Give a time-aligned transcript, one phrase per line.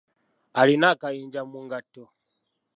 [0.59, 2.03] Alina akayinja mu ngatto.